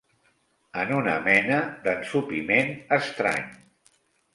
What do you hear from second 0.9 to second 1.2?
una